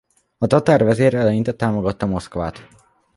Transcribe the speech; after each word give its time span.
A 0.37 0.47
tatár 0.47 0.83
vezér 0.83 1.15
eleinte 1.15 1.53
támogatta 1.53 2.05
Moszkvát. 2.05 2.67